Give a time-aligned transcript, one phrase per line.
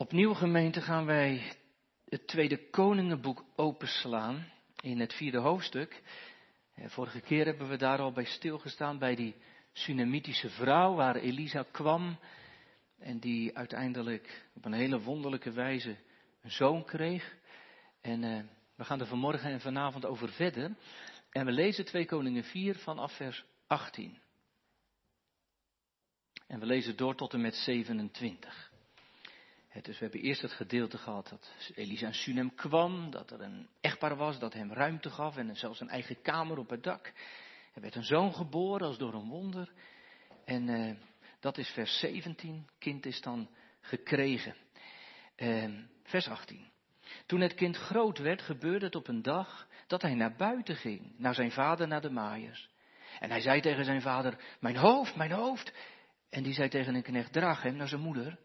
[0.00, 1.52] Opnieuw gemeente gaan wij
[2.04, 6.02] het tweede koningenboek openslaan in het vierde hoofdstuk.
[6.86, 9.34] Vorige keer hebben we daar al bij stilgestaan bij die
[9.72, 12.18] Sunamitische vrouw waar Elisa kwam
[12.98, 15.96] en die uiteindelijk op een hele wonderlijke wijze
[16.42, 17.36] een zoon kreeg.
[18.00, 18.40] En uh,
[18.74, 20.76] we gaan er vanmorgen en vanavond over verder.
[21.30, 24.18] En we lezen 2 Koningen 4 vanaf vers 18.
[26.46, 28.67] En we lezen door tot en met 27.
[29.82, 33.68] Dus we hebben eerst het gedeelte gehad dat Elisa en Sunem kwam, dat er een
[33.80, 37.12] echtpaar was dat hem ruimte gaf en zelfs een eigen kamer op het dak.
[37.74, 39.72] Er werd een zoon geboren als door een wonder.
[40.44, 40.94] En uh,
[41.40, 42.68] dat is vers 17.
[42.78, 43.48] Kind is dan
[43.80, 44.54] gekregen.
[45.36, 45.68] Uh,
[46.02, 46.70] vers 18.
[47.26, 51.14] Toen het kind groot werd, gebeurde het op een dag dat hij naar buiten ging,
[51.18, 52.70] naar zijn vader, naar de maaiers.
[53.18, 55.72] En hij zei tegen zijn vader, mijn hoofd, mijn hoofd.
[56.30, 58.38] En die zei tegen een knecht, draag hem naar zijn moeder.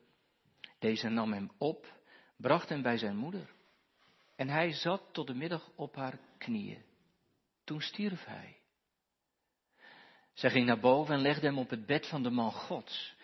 [0.84, 1.94] Deze nam hem op,
[2.38, 3.54] bracht hem bij zijn moeder.
[4.36, 6.84] En hij zat tot de middag op haar knieën.
[7.64, 8.58] Toen stierf hij.
[10.34, 13.16] Zij ging naar boven en legde hem op het bed van de man Gods.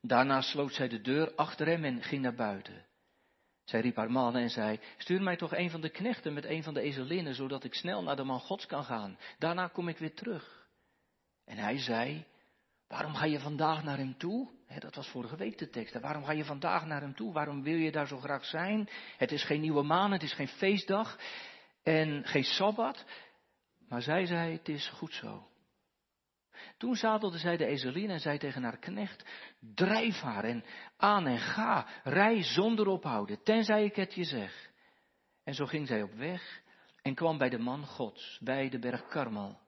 [0.00, 2.86] Daarna sloot zij de deur achter hem en ging naar buiten.
[3.64, 6.62] Zij riep haar man en zei, stuur mij toch een van de knechten met een
[6.62, 9.18] van de ezelinnen, zodat ik snel naar de man Gods kan gaan.
[9.38, 10.68] Daarna kom ik weer terug.
[11.44, 12.26] En hij zei,
[12.94, 14.48] waarom ga je vandaag naar hem toe?
[14.78, 16.00] dat was vorige week de tekst.
[16.00, 17.32] Waarom ga je vandaag naar hem toe?
[17.32, 18.88] Waarom wil je daar zo graag zijn?
[19.16, 21.18] Het is geen nieuwe maan, het is geen feestdag
[21.82, 23.04] en geen sabbat.
[23.88, 25.48] Maar zij zei, het is goed zo.
[26.78, 29.24] Toen zadelde zij de ezelin en zei tegen haar knecht,
[29.74, 30.64] drijf haar en
[30.96, 34.70] aan en ga, rij zonder ophouden, tenzij ik het je zeg.
[35.44, 36.62] En zo ging zij op weg
[37.02, 39.63] en kwam bij de man Gods, bij de berg Karmel.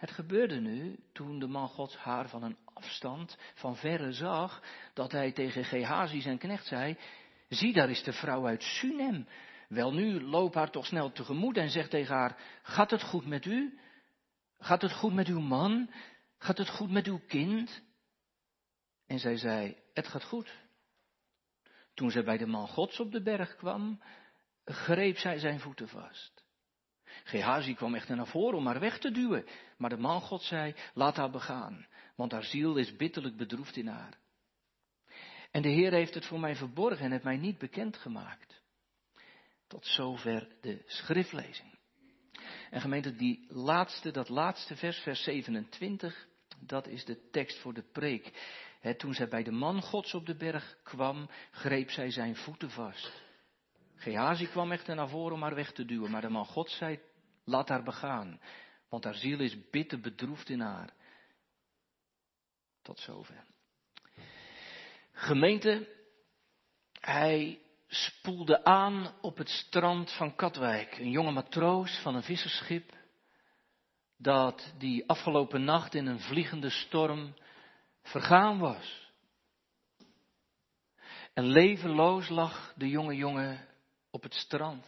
[0.00, 4.62] Het gebeurde nu, toen de man Gods haar van een afstand, van verre zag,
[4.94, 6.96] dat hij tegen Gehazi zijn knecht zei,
[7.48, 9.28] zie daar is de vrouw uit Sunem.
[9.68, 13.44] Wel nu, loop haar toch snel tegemoet en zeg tegen haar, gaat het goed met
[13.44, 13.78] u?
[14.58, 15.90] Gaat het goed met uw man?
[16.38, 17.82] Gaat het goed met uw kind?
[19.06, 20.54] En zij zei, het gaat goed.
[21.94, 24.02] Toen zij bij de man Gods op de berg kwam,
[24.64, 26.39] greep zij zijn voeten vast.
[27.24, 30.74] Gehazi kwam echter naar voren om haar weg te duwen, maar de man God zei,
[30.94, 31.86] laat haar begaan,
[32.16, 34.18] want haar ziel is bitterlijk bedroefd in haar.
[35.50, 38.62] En de Heer heeft het voor mij verborgen en het mij niet bekendgemaakt.
[39.66, 41.78] Tot zover de schriftlezing.
[42.70, 46.26] En gemeente, die laatste, dat laatste vers, vers 27,
[46.60, 48.32] dat is de tekst voor de preek.
[48.96, 53.22] toen zij bij de man Gods op de berg kwam, greep zij zijn voeten vast.
[53.94, 57.00] Gehazi kwam echter naar voren om haar weg te duwen, maar de man God zei,
[57.44, 58.40] laat haar begaan,
[58.88, 60.92] want haar ziel is bitter bedroefd in haar.
[62.82, 63.44] Tot zover.
[65.12, 65.88] Gemeente,
[67.00, 70.98] hij spoelde aan op het strand van Katwijk.
[70.98, 72.98] Een jonge matroos van een visserschip
[74.16, 77.34] dat die afgelopen nacht in een vliegende storm
[78.02, 79.12] vergaan was.
[81.34, 83.66] En levenloos lag de jonge jongen
[84.10, 84.86] op het strand.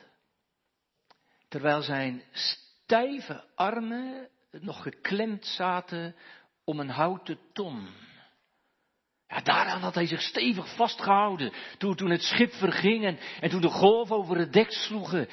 [1.52, 6.16] Terwijl zijn stijve armen nog geklemd zaten
[6.64, 7.88] om een houten ton.
[9.28, 13.60] Ja, daaraan had hij zich stevig vastgehouden toen, toen het schip verging en, en toen
[13.60, 15.28] de golven over het dek sloegen.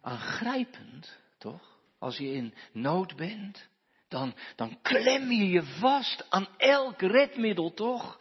[0.00, 1.78] Aangrijpend, toch?
[1.98, 3.68] Als je in nood bent,
[4.08, 8.20] dan, dan klem je je vast aan elk redmiddel, toch?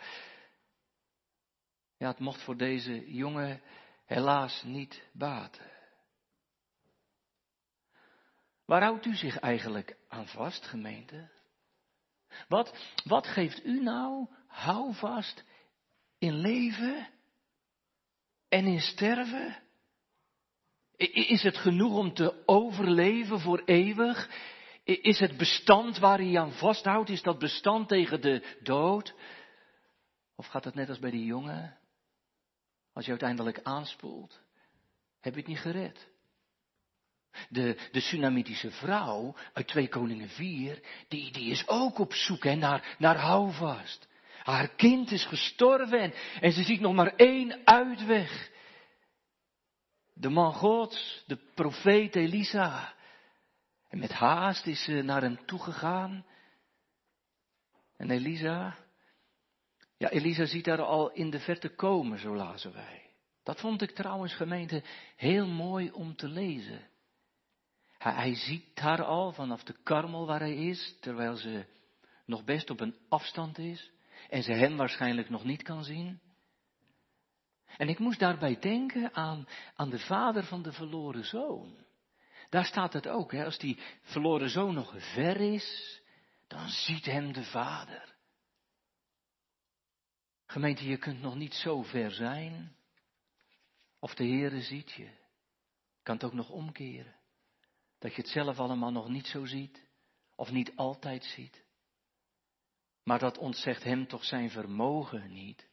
[1.98, 3.62] Ja, het mocht voor deze jongen
[4.06, 5.77] helaas niet baten.
[8.68, 11.30] Waar houdt u zich eigenlijk aan vast, gemeente?
[12.48, 15.44] Wat, wat geeft u nou houvast
[16.18, 17.10] in leven
[18.50, 19.64] en in sterven?
[21.12, 24.30] Is het genoeg om te overleven voor eeuwig?
[24.84, 29.14] Is het bestand waar hij aan vasthoudt, is dat bestand tegen de dood?
[30.36, 31.78] Of gaat het net als bij die jongen?
[32.94, 34.42] Als je uiteindelijk aanspoelt,
[35.20, 36.16] heb je het niet gered.
[37.50, 42.56] De, de Tsunamitische vrouw uit 2 Koningen 4, die, die is ook op zoek hè,
[42.56, 44.08] naar, naar houvast.
[44.44, 48.52] Haar kind is gestorven en, ze ziet nog maar één uitweg.
[50.14, 52.94] De man Gods, de profeet Elisa.
[53.90, 56.26] En met haast is ze naar hem toegegaan.
[57.98, 58.78] En Elisa,
[59.98, 63.10] ja, Elisa ziet haar al in de verte komen, zo lazen wij.
[63.44, 64.84] Dat vond ik trouwens, gemeente,
[65.16, 66.88] heel mooi om te lezen.
[68.08, 71.66] Hij, hij ziet haar al vanaf de karmel waar hij is, terwijl ze
[72.26, 73.92] nog best op een afstand is
[74.30, 76.20] en ze hem waarschijnlijk nog niet kan zien.
[77.78, 81.86] En ik moest daarbij denken aan, aan de vader van de verloren zoon.
[82.50, 83.46] Daar staat het ook, hè?
[83.46, 86.02] als die verloren zoon nog ver is,
[86.48, 88.16] dan ziet hem de vader.
[90.46, 92.76] Gemeente, je kunt nog niet zo ver zijn.
[94.00, 95.10] Of de Heere ziet je.
[96.04, 97.17] Kan het ook nog omkeren.
[98.00, 99.86] Dat je het zelf allemaal nog niet zo ziet.
[100.36, 101.66] Of niet altijd ziet.
[103.04, 105.68] Maar dat ontzegt hem toch zijn vermogen niet.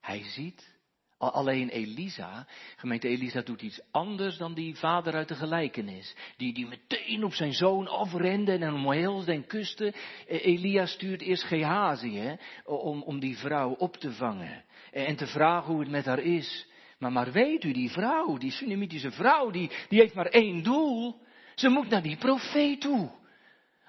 [0.00, 0.74] Hij ziet.
[1.18, 2.46] Alleen Elisa,
[2.76, 6.16] gemeente Elisa doet iets anders dan die vader uit de gelijkenis.
[6.36, 9.94] Die, die meteen op zijn zoon afrende en hem omhelsde en kuste.
[10.26, 14.64] E, Elia stuurt eerst Gehazi om, om die vrouw op te vangen.
[14.90, 16.68] En te vragen hoe het met haar is.
[16.98, 21.24] Maar, maar weet u, die vrouw, die Sunamitische vrouw, die, die heeft maar één doel.
[21.56, 23.10] Ze moet naar die profeet toe.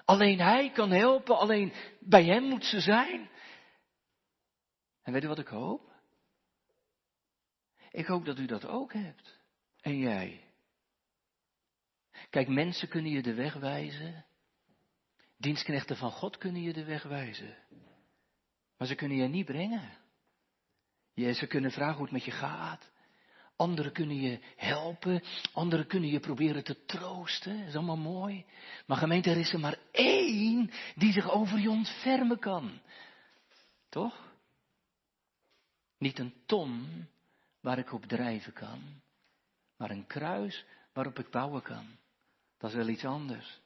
[0.04, 3.30] Alleen hij kan helpen, alleen bij hem moet ze zijn.
[5.02, 5.92] En weet u wat ik hoop?
[7.90, 9.38] Ik hoop dat u dat ook hebt.
[9.80, 10.44] En jij.
[12.30, 14.24] Kijk, mensen kunnen je de weg wijzen.
[15.36, 17.56] Dienstknechten van God kunnen je de weg wijzen.
[18.76, 19.90] Maar ze kunnen je niet brengen.
[21.14, 22.90] Ze kunnen vragen hoe het met je gaat.
[23.58, 25.22] Anderen kunnen je helpen.
[25.52, 27.58] Anderen kunnen je proberen te troosten.
[27.58, 28.44] Dat is allemaal mooi.
[28.86, 32.80] Maar gemeente, er is er maar één die zich over je ontfermen kan.
[33.88, 34.32] Toch?
[35.98, 37.06] Niet een ton
[37.60, 39.02] waar ik op drijven kan.
[39.76, 41.86] Maar een kruis waarop ik bouwen kan.
[42.58, 43.60] Dat is wel iets anders.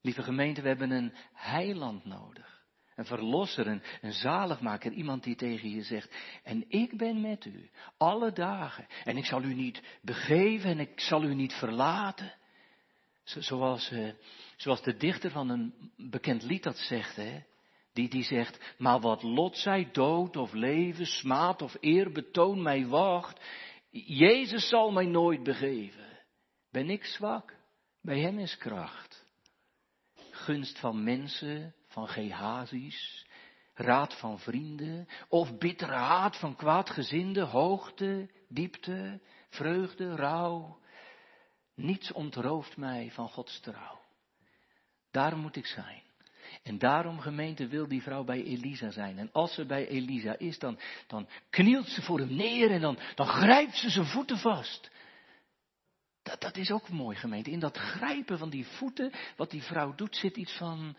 [0.00, 2.59] Lieve gemeente, we hebben een heiland nodig.
[3.00, 7.70] Een verlosser, een, een zaligmaker, iemand die tegen je zegt, en ik ben met u,
[7.96, 12.34] alle dagen, en ik zal u niet begeven en ik zal u niet verlaten.
[13.24, 14.12] Zoals, uh,
[14.56, 17.42] zoals de dichter van een bekend lied dat zegt, hè?
[17.92, 22.86] Die, die zegt, maar wat lot zij, dood of leven, smaad of eer, betoon mij
[22.86, 23.40] wacht.
[23.90, 26.18] Jezus zal mij nooit begeven.
[26.70, 27.54] Ben ik zwak?
[28.02, 29.24] Bij hem is kracht.
[30.30, 33.26] Gunst van mensen, van Gehazis,
[33.74, 40.78] raad van vrienden, of bittere haat van kwaadgezinde, hoogte, diepte, vreugde, rouw.
[41.74, 44.00] Niets ontrooft mij van Gods trouw.
[45.10, 46.02] Daar moet ik zijn.
[46.62, 49.18] En daarom, gemeente, wil die vrouw bij Elisa zijn.
[49.18, 52.98] En als ze bij Elisa is, dan, dan knielt ze voor hem neer en dan,
[53.14, 54.90] dan grijpt ze zijn voeten vast.
[56.22, 57.50] Dat, dat is ook mooi, gemeente.
[57.50, 60.96] In dat grijpen van die voeten, wat die vrouw doet, zit iets van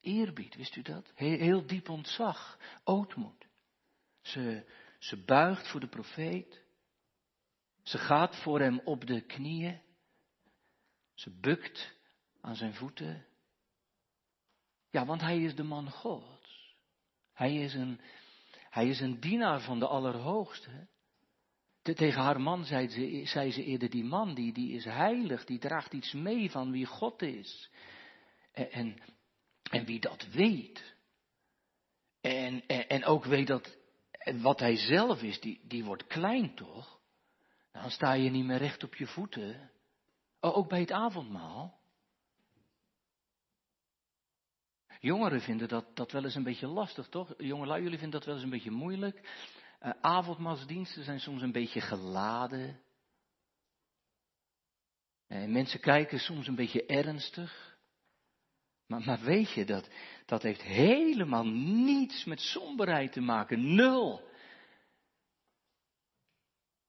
[0.00, 1.12] eerbied, wist u dat?
[1.14, 3.46] Heel, diep ontzag, ootmoed.
[4.20, 4.64] Ze,
[4.98, 6.62] ze buigt voor de profeet.
[7.82, 9.80] Ze gaat voor hem op de knieën.
[11.14, 11.96] Ze bukt
[12.40, 13.26] aan zijn voeten.
[14.90, 16.74] Ja, want hij is de man Gods.
[17.32, 18.00] Hij is een,
[18.70, 20.88] hij is een dienaar van de Allerhoogste.
[21.82, 25.58] tegen haar man zei ze, zei ze eerder, die man die, die is heilig, die
[25.58, 27.70] draagt iets mee van wie God is.
[28.52, 28.98] En,
[29.70, 30.94] en wie dat weet,
[32.20, 33.78] en, en, en, ook weet dat
[34.40, 37.00] wat hij zelf is, die, die wordt klein toch?
[37.72, 39.70] Dan sta je niet meer recht op je voeten.
[40.40, 41.78] Ook bij het avondmaal.
[45.00, 47.34] Jongeren vinden dat, dat wel eens een beetje lastig, toch?
[47.38, 49.20] Jongelui, jullie vinden dat wel eens een beetje moeilijk.
[49.82, 52.80] Uh, avondmaalsdiensten zijn soms een beetje geladen.
[55.26, 57.69] En mensen kijken soms een beetje ernstig.
[58.98, 59.88] Maar, weet je, dat,
[60.26, 61.46] dat heeft helemaal
[61.84, 63.74] niets met somberheid te maken.
[63.74, 64.28] Nul.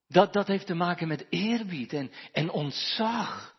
[0.07, 3.55] Dat, dat heeft te maken met eerbied en, en ontzag.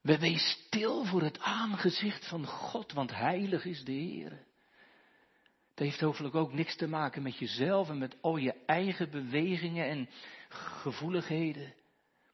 [0.00, 4.46] We wees stil voor het aangezicht van God, want heilig is de Heer.
[5.70, 9.88] Het heeft hopelijk ook niks te maken met jezelf en met al je eigen bewegingen
[9.88, 10.08] en
[10.48, 11.74] gevoeligheden.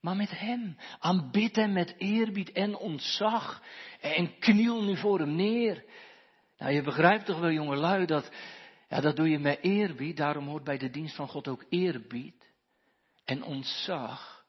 [0.04, 0.76] Maar met Hem.
[0.98, 3.62] Aanbid Hem met eerbied en ontzag.
[4.00, 5.84] En kniel nu voor Hem neer.
[6.58, 8.30] Nou, je begrijpt toch wel, jongelui, dat,
[8.88, 10.16] ja, dat doe je met eerbied.
[10.16, 12.52] Daarom hoort bij de dienst van God ook eerbied
[13.24, 14.44] en ontzag.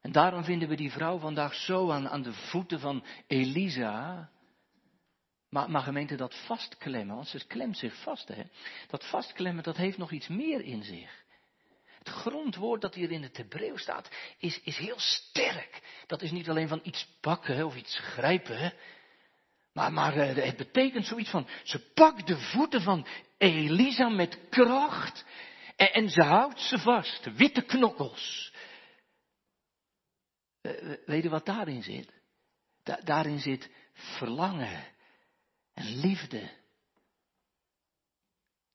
[0.00, 4.30] En daarom vinden we die vrouw vandaag zo aan, aan de voeten van Elisa.
[5.48, 8.42] Maar, maar gemeente, dat vastklemmen, want ze klemt zich vast, hè.
[8.88, 11.23] Dat vastklemmen, dat heeft nog iets meer in zich.
[12.04, 16.02] Het grondwoord dat hier in het Hebreeuws staat, is, is heel sterk.
[16.06, 18.72] Dat is niet alleen van iets pakken of iets grijpen,
[19.72, 23.06] Maar, maar eh, het betekent zoiets van, ze pakt de voeten van
[23.38, 25.24] Elisa met kracht
[25.76, 28.52] en, en ze houdt ze vast, witte knokkels.
[30.60, 32.12] Eh, weet je wat daarin zit?
[33.04, 34.84] daarin zit verlangen
[35.74, 36.50] en liefde.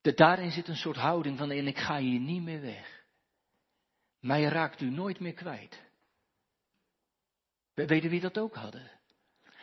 [0.01, 2.98] daarin zit een soort houding van en ik ga hier niet meer weg.
[4.19, 5.81] Mij raakt u nooit meer kwijt.
[7.73, 8.91] Weet je wie dat ook hadden?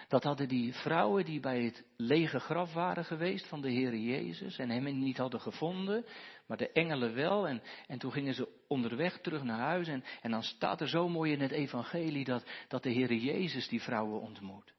[0.08, 4.58] Dat hadden die vrouwen die bij het lege graf waren geweest van de Heer Jezus
[4.58, 6.04] en hem niet hadden gevonden,
[6.46, 7.48] maar de engelen wel.
[7.48, 11.08] En, en toen gingen ze onderweg terug naar huis en, en dan staat er zo
[11.08, 14.74] mooi in het evangelie dat, dat de Heer Jezus die vrouwen ontmoet.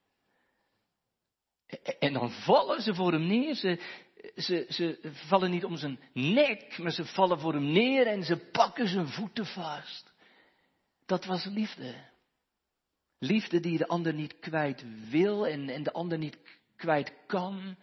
[1.99, 3.55] En dan vallen ze voor hem neer.
[3.55, 3.79] Ze,
[4.35, 8.37] ze, ze vallen niet om zijn nek, maar ze vallen voor hem neer en ze
[8.37, 10.11] pakken zijn voeten vast.
[11.05, 11.95] Dat was liefde.
[13.19, 16.37] Liefde die de ander niet kwijt wil en, en de ander niet
[16.75, 17.77] kwijt kan.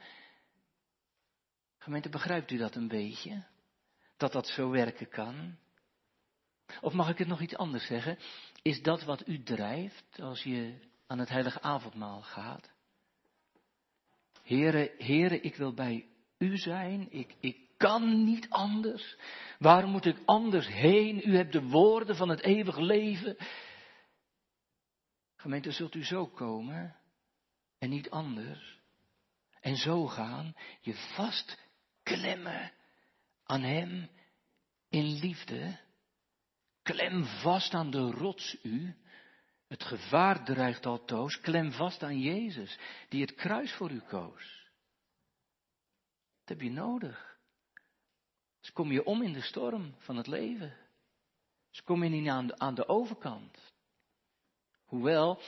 [1.79, 3.45] Gemeente, begrijpt u dat een beetje?
[4.17, 5.57] Dat dat zo werken kan?
[6.81, 8.19] Of mag ik het nog iets anders zeggen?
[8.63, 10.75] Is dat wat u drijft als je
[11.07, 12.73] aan het heilige avondmaal gaat?
[14.43, 16.09] Heren, heren, ik wil bij
[16.45, 17.07] u zijn.
[17.11, 19.17] Ik, ik kan niet anders.
[19.59, 21.29] Waar moet ik anders heen?
[21.29, 23.37] U hebt de woorden van het eeuwig leven.
[25.37, 26.97] Gemeente, zult u zo komen
[27.79, 28.79] en niet anders.
[29.61, 31.59] En zo gaan, je vast
[32.03, 32.73] klemmen
[33.45, 34.09] aan Hem
[34.89, 35.79] in liefde.
[36.83, 38.95] Klem vast aan de rots u.
[39.69, 41.41] Het gevaar dreigt altoos.
[41.41, 44.64] Klem vast aan Jezus, die het kruis voor u koos.
[46.45, 47.39] Dat heb je nodig.
[48.61, 50.77] Dus kom je om in de storm van het leven.
[51.71, 53.59] Dus kom je niet aan de, aan de overkant.
[54.85, 55.41] Hoewel,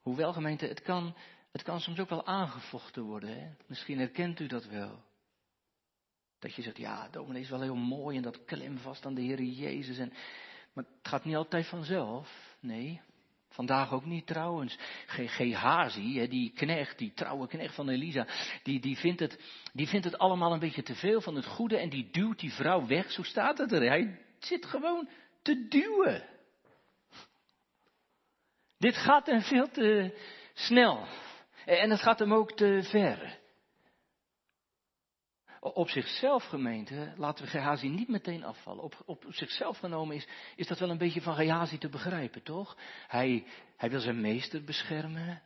[0.00, 1.14] hoewel gemeente, het kan,
[1.52, 3.40] het kan soms ook wel aangevochten worden.
[3.40, 3.50] Hè?
[3.66, 5.02] Misschien herkent u dat wel.
[6.38, 9.20] Dat je zegt, ja, dominee is wel heel mooi en dat klem vast aan de
[9.20, 9.98] Heer Jezus.
[9.98, 10.12] En,
[10.72, 12.56] maar het gaat niet altijd vanzelf.
[12.60, 13.00] Nee,
[13.56, 14.78] vandaag ook niet trouwens.
[15.06, 18.26] Gehazi, die knecht, die trouwe knecht van Elisa,
[18.62, 19.40] die, die, vindt het,
[19.72, 22.52] die vindt het allemaal een beetje te veel van het goede en die duwt die
[22.52, 23.10] vrouw weg.
[23.12, 23.82] Zo staat het er.
[23.82, 25.08] Hij zit gewoon
[25.42, 26.24] te duwen.
[28.78, 30.18] Dit gaat hem veel te
[30.54, 31.06] snel.
[31.64, 33.38] En het gaat hem ook te ver.
[35.74, 38.82] Op zichzelf gemeente, laten we Gehazi niet meteen afvallen.
[38.82, 40.24] Op, op zichzelf genomen
[40.56, 42.76] is, dat wel een beetje van Gehazi te begrijpen, toch?
[43.06, 43.46] Hij,
[43.76, 45.42] hij wil zijn meester beschermen.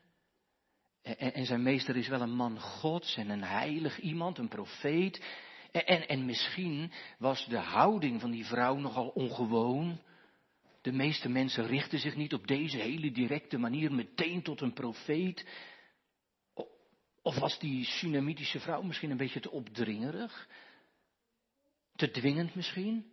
[1.02, 5.24] En, en, zijn meester is wel een man gods en een heilig iemand, een profeet.
[5.72, 10.00] En, en, en misschien was de houding van die vrouw nogal ongewoon.
[10.82, 15.44] De meeste mensen richten zich niet op deze hele directe manier meteen tot een profeet.
[17.22, 20.48] Of was die Sunamitische vrouw misschien een beetje te opdringerig?
[21.96, 23.10] Te dwingend misschien?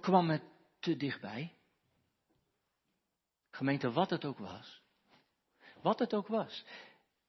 [0.00, 0.42] Kwam het
[0.78, 1.54] te dichtbij?
[3.50, 4.82] Gemeente, wat het ook was.
[5.82, 6.64] Wat het ook was.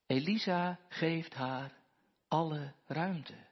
[0.06, 1.74] Elisa geeft haar
[2.28, 3.50] alle ruimte.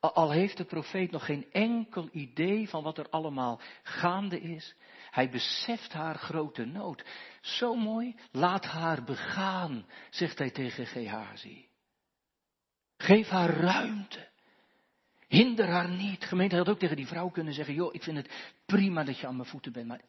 [0.00, 4.74] Al heeft de profeet nog geen enkel idee van wat er allemaal gaande is.
[5.10, 7.04] Hij beseft haar grote nood.
[7.40, 11.68] Zo mooi, laat haar begaan, zegt hij tegen Gehazi.
[12.96, 14.28] Geef haar ruimte.
[15.26, 16.24] Hinder haar niet.
[16.24, 19.26] Gemeente had ook tegen die vrouw kunnen zeggen, joh, ik vind het prima dat je
[19.26, 20.00] aan mijn voeten bent, maar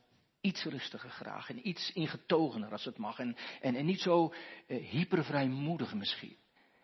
[0.42, 3.20] iets rustiger graag en iets ingetogener als het mag.
[3.20, 4.34] En, en, en niet zo
[4.68, 6.38] uh, hypervrijmoedig misschien.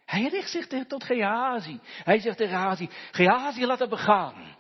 [0.06, 1.80] Hij richt zich tot Gehazi.
[1.84, 4.56] Hij zegt tegen Gehazi, Gehazi laat haar begaan.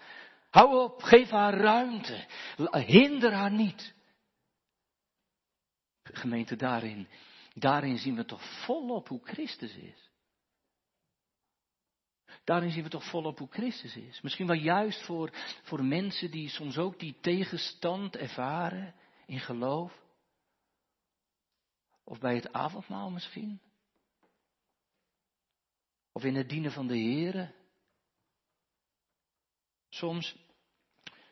[0.49, 2.25] Hou op, geef haar ruimte.
[2.71, 3.93] Hinder haar niet.
[6.03, 7.07] Gemeente, daarin,
[7.53, 10.09] daarin zien we toch volop hoe Christus is.
[12.43, 14.21] Daarin zien we toch volop hoe Christus is.
[14.21, 15.29] Misschien wel juist voor,
[15.63, 20.03] voor mensen die soms ook die tegenstand ervaren in geloof.
[22.03, 23.61] Of bij het avondmaal misschien.
[26.15, 27.51] Of in het dienen van de Here.
[29.89, 30.35] Soms,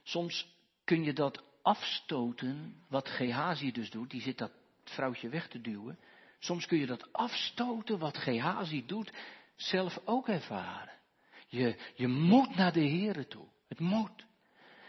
[0.03, 0.47] soms
[0.83, 4.51] kun je dat afstoten, wat Gehazi dus doet, die zit dat
[4.83, 5.99] vrouwtje weg te duwen.
[6.39, 9.11] Soms kun je dat afstoten, wat Gehazi doet,
[9.55, 10.93] zelf ook ervaren.
[11.47, 13.47] Je, je moet naar de Here toe.
[13.67, 14.25] Het moet.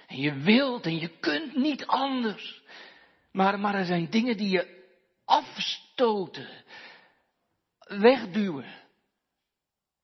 [0.06, 2.62] En je wilt en je kunt niet anders.
[3.32, 4.88] Maar, maar er zijn dingen die je
[5.24, 6.64] afstoten,
[7.78, 8.82] wegduwen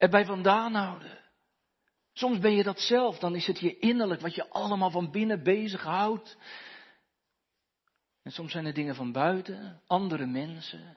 [0.00, 1.18] erbij vandaan houden.
[2.12, 5.42] Soms ben je dat zelf, dan is het je innerlijk wat je allemaal van binnen
[5.42, 6.36] bezighoudt.
[8.22, 10.96] En soms zijn er dingen van buiten, andere mensen,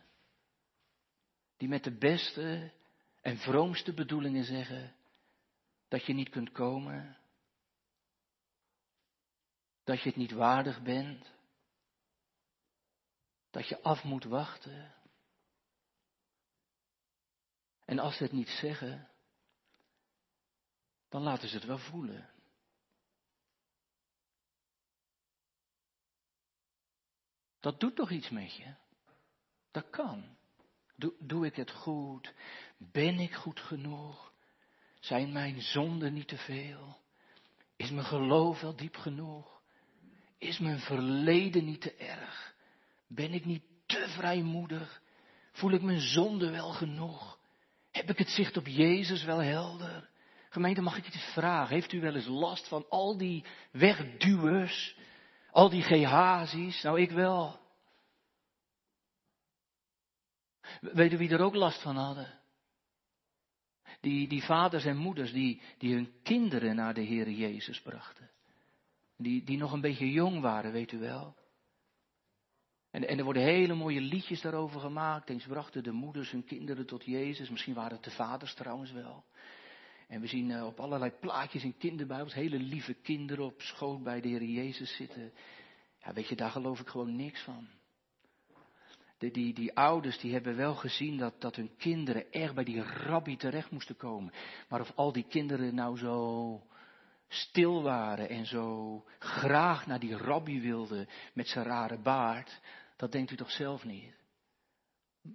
[1.57, 2.71] die met de beste
[3.21, 4.95] en vroomste bedoelingen zeggen
[5.87, 7.17] dat je niet kunt komen,
[9.83, 11.31] dat je het niet waardig bent,
[13.51, 14.93] dat je af moet wachten.
[17.93, 19.09] En als ze het niet zeggen,
[21.09, 22.29] dan laten ze het wel voelen.
[27.59, 28.73] Dat doet toch iets met je?
[29.71, 30.37] Dat kan.
[30.95, 32.33] Doe, doe ik het goed?
[32.77, 34.33] Ben ik goed genoeg?
[34.99, 37.01] Zijn mijn zonden niet te veel?
[37.75, 39.61] Is mijn geloof wel diep genoeg?
[40.37, 42.55] Is mijn verleden niet te erg?
[43.07, 45.01] Ben ik niet te vrijmoedig?
[45.51, 47.41] Voel ik mijn zonde wel genoeg?
[48.03, 50.09] Heb ik het zicht op Jezus wel helder?
[50.49, 51.75] Gemeente, mag ik iets vragen?
[51.75, 54.97] Heeft u wel eens last van al die wegduwers?
[55.51, 56.81] Al die Gehazi's?
[56.81, 57.59] Nou, ik wel.
[60.81, 62.39] Weet u wie er ook last van hadden?
[63.99, 68.29] Die, die vaders en moeders die, die hun kinderen naar de Heer Jezus brachten.
[69.17, 71.35] Die, die nog een beetje jong waren, weet u wel.
[72.93, 75.29] En, en er worden hele mooie liedjes daarover gemaakt.
[75.29, 77.49] Eens brachten de moeders hun kinderen tot Jezus.
[77.49, 79.23] Misschien waren het de vaders trouwens wel.
[80.07, 84.21] En we zien eh, op allerlei plaatjes in kinderbijbels hele lieve kinderen op schoot bij
[84.21, 85.33] de Heer Jezus zitten.
[86.03, 87.67] Ja, weet je, daar geloof ik gewoon niks van.
[89.17, 92.81] De, die, die ouders die hebben wel gezien dat, dat hun kinderen erg bij die
[92.81, 94.33] rabbi terecht moesten komen.
[94.69, 96.61] Maar of al die kinderen nou zo
[97.27, 102.61] stil waren en zo graag naar die rabbi wilden met zijn rare baard,
[102.95, 104.15] dat denkt u toch zelf niet.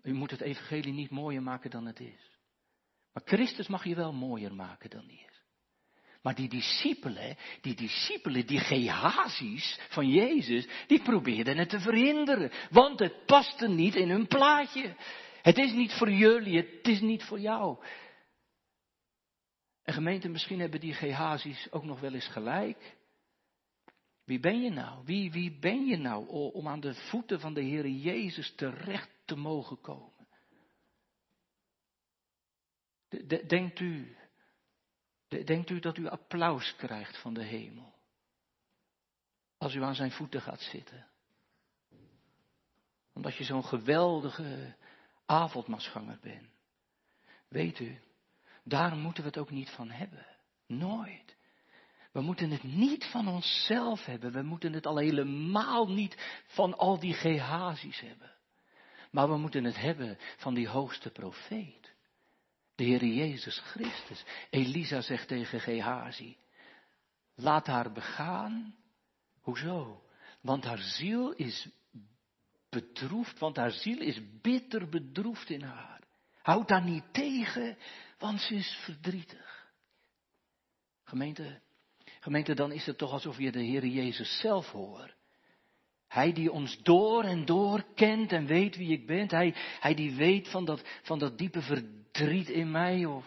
[0.03, 2.31] U moet het evangelie niet mooier maken dan het is.
[3.13, 5.39] Maar Christus mag je wel mooier maken dan die is.
[6.23, 12.51] Maar die discipelen, die discipelen, die Gehazi's van Jezus, die probeerden het te verhinderen.
[12.71, 14.97] Want het paste niet in hun plaatje.
[15.43, 17.85] Het is niet voor jullie, het is niet voor jou.
[19.83, 22.97] En gemeente, misschien hebben die Gehazi's ook nog wel eens gelijk.
[24.29, 25.05] Wie ben je nou?
[25.05, 29.37] Wie, wie ben je nou om aan de voeten van de Heer Jezus terecht te
[29.37, 30.27] mogen komen?
[33.47, 34.17] Denkt u,
[35.29, 37.95] denkt u dat u applaus krijgt van de hemel?
[39.59, 41.07] Als u aan zijn voeten gaat zitten.
[43.13, 44.77] Omdat je zo'n geweldige
[45.27, 46.49] avondmasganger bent.
[47.49, 47.99] Weet u,
[48.65, 50.27] daar moeten we het ook niet van hebben.
[50.67, 51.38] Nooit.
[52.13, 54.33] We moeten het niet van onszelf hebben.
[54.33, 58.33] We moeten het al helemaal niet van al die Gehazi's hebben.
[59.11, 61.95] Maar we moeten het hebben van die hoogste profeet.
[62.75, 64.25] De Heer Jezus Christus.
[64.51, 66.37] Elisa zegt tegen Gehazi,
[67.35, 68.77] laat haar begaan.
[69.41, 70.03] Hoezo?
[70.41, 71.69] Want haar ziel is
[72.69, 76.01] bedroefd, want haar ziel is bitter bedroefd in haar.
[76.43, 77.79] Houd haar niet tegen,
[78.19, 79.73] want ze is verdrietig.
[81.05, 81.61] Gemeente,
[82.55, 85.17] dan is het toch alsof je de Heer Jezus zelf hoort.
[86.09, 89.29] Hij die ons door en door kent en weet wie ik ben.
[89.29, 93.27] Hij, hij die weet van dat, van dat diepe verdriet in mij of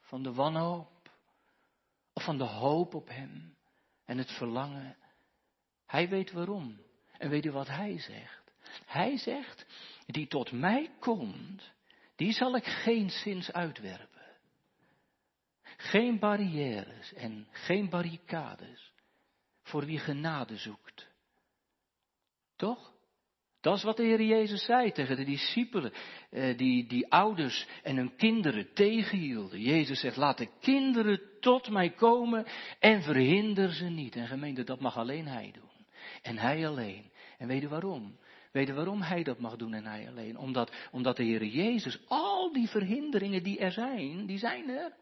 [0.00, 0.90] van de wanhoop.
[2.12, 3.56] Of van de hoop op hem
[4.04, 4.96] en het verlangen.
[5.86, 6.80] Hij weet waarom.
[7.18, 8.52] En weet u wat hij zegt?
[8.86, 9.66] Hij zegt,
[10.06, 11.70] die tot mij komt,
[12.16, 14.11] die zal ik geen zins uitwerpen.
[15.82, 18.92] Geen barrières en geen barricades
[19.62, 21.08] voor wie genade zoekt.
[22.56, 22.92] Toch?
[23.60, 25.92] Dat is wat de Heer Jezus zei tegen de discipelen,
[26.30, 29.60] eh, die, die ouders en hun kinderen tegenhielden.
[29.60, 32.46] Jezus zegt, laat de kinderen tot mij komen
[32.78, 34.16] en verhinder ze niet.
[34.16, 35.86] En gemeente, dat mag alleen Hij doen.
[36.22, 37.10] En Hij alleen.
[37.38, 38.18] En weet je waarom?
[38.52, 40.36] Weet je waarom Hij dat mag doen en Hij alleen?
[40.36, 44.92] Omdat, omdat de Heer Jezus al die verhinderingen die er zijn, die zijn er.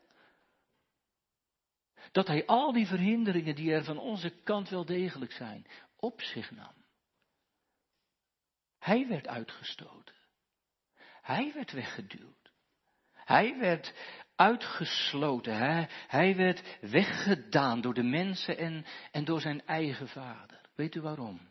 [2.13, 6.51] Dat Hij al die verhinderingen die er van onze kant wel degelijk zijn, op zich
[6.51, 6.75] nam.
[8.79, 10.15] Hij werd uitgestoten.
[11.23, 12.53] Hij werd weggeduwd.
[13.13, 13.95] Hij werd
[14.37, 15.57] uitgesloten.
[15.57, 20.61] Hij, hij werd weggedaan door de mensen en, en door zijn eigen vader.
[20.75, 21.49] Weet u waarom?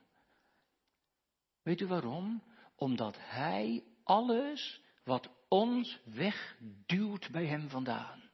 [1.63, 2.43] Weet u waarom?
[2.75, 8.28] Omdat hij alles wat ons wegduwt bij hem vandaan.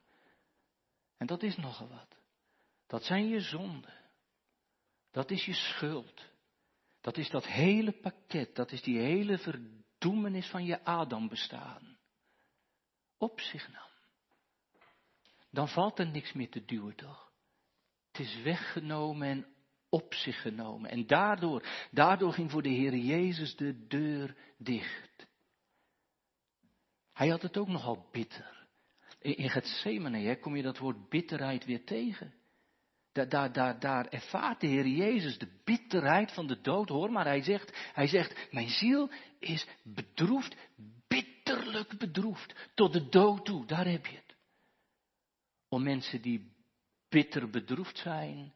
[1.16, 2.16] En dat is nogal wat.
[2.86, 3.94] Dat zijn je zonden.
[5.10, 6.24] Dat is je schuld.
[7.00, 11.98] Dat is dat hele pakket, dat is die hele verdoemenis van je Adam bestaan.
[13.18, 13.88] Op zich nam.
[15.50, 17.32] Dan valt er niks meer te duwen, toch?
[18.12, 19.46] Het is weggenomen en
[19.88, 20.90] op zich genomen.
[20.90, 25.26] En daardoor, daardoor ging voor de Heer Jezus de deur dicht.
[27.12, 28.55] Hij had het ook nogal bitter.
[29.34, 32.34] In Gethsemane kom je dat woord bitterheid weer tegen.
[33.12, 37.12] Daar, daar, daar, daar ervaart de Heer Jezus de bitterheid van de dood, hoor.
[37.12, 40.56] Maar hij zegt, hij zegt, mijn ziel is bedroefd,
[41.08, 43.66] bitterlijk bedroefd, tot de dood toe.
[43.66, 44.36] Daar heb je het.
[45.68, 46.52] Om mensen die
[47.08, 48.54] bitter bedroefd zijn,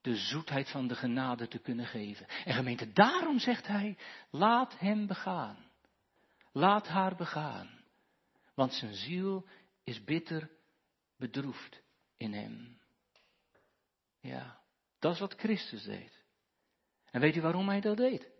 [0.00, 2.26] de zoetheid van de genade te kunnen geven.
[2.44, 3.96] En gemeente, daarom zegt hij,
[4.30, 5.56] laat hem begaan.
[6.52, 7.78] Laat haar begaan.
[8.54, 9.46] Want zijn ziel
[9.88, 10.50] is bitter
[11.16, 11.82] bedroefd
[12.16, 12.80] in hem.
[14.20, 14.60] Ja,
[14.98, 16.24] dat is wat Christus deed.
[17.10, 18.30] En weet u waarom hij dat deed?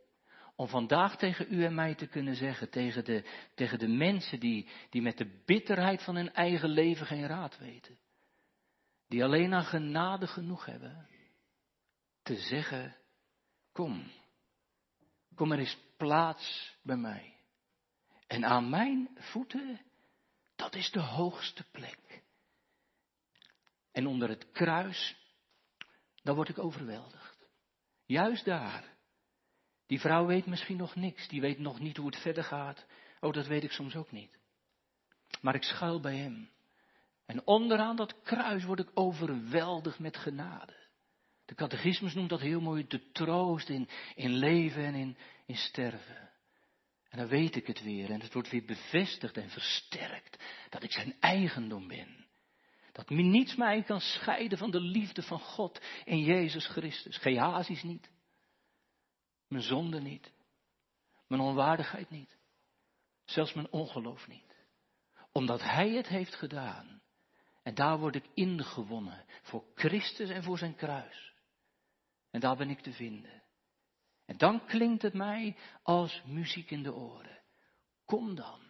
[0.57, 4.69] Om vandaag tegen u en mij te kunnen zeggen, tegen de, tegen de mensen die,
[4.91, 7.99] die met de bitterheid van hun eigen leven geen raad weten.
[9.07, 11.09] Die alleen aan genade genoeg hebben.
[12.23, 12.97] Te zeggen,
[13.73, 14.11] kom,
[15.35, 17.37] kom er eens plaats bij mij.
[18.27, 19.81] En aan mijn voeten,
[20.59, 22.23] dat is de hoogste plek.
[23.93, 25.17] En onder het kruis,
[26.23, 27.49] dan word ik overweldigd.
[28.07, 28.97] Juist daar.
[29.87, 31.29] Die vrouw weet misschien nog niks.
[31.29, 32.87] Die weet nog niet hoe het verder gaat.
[33.21, 34.39] Oh, dat weet ik soms ook niet.
[35.41, 36.51] Maar ik schuil bij hem.
[37.27, 40.77] En onderaan dat kruis word ik overweldigd met genade.
[41.45, 45.17] De catechismus noemt dat heel mooi de troost in, in leven en in,
[45.47, 46.28] in sterven.
[47.09, 50.93] En dan weet ik het weer en het wordt weer bevestigd en versterkt dat ik
[50.93, 52.27] zijn eigendom ben.
[52.93, 57.17] Dat niets mij kan scheiden van de liefde van God in Jezus Christus.
[57.17, 58.11] Gehazi's niet.
[59.49, 60.33] Mijn zonde niet.
[61.27, 62.37] Mijn onwaardigheid niet.
[63.25, 64.57] Zelfs mijn ongeloof niet.
[65.33, 67.03] Omdat Hij het heeft gedaan.
[67.63, 69.25] En daar word ik ingewonnen.
[69.43, 71.33] Voor Christus en voor zijn kruis.
[72.31, 73.38] En daar ben ik te vinden.
[74.29, 77.39] En dan klinkt het mij als muziek in de oren.
[78.05, 78.61] Kom dan.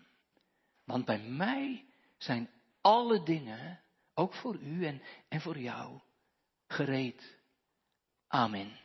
[0.85, 1.85] Want bij mij
[2.19, 3.81] zijn alle dingen,
[4.15, 6.01] ook voor u en, en voor jou,
[6.67, 7.39] gereed.
[8.27, 8.79] Amen.